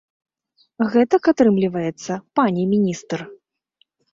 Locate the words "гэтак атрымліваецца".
0.93-2.11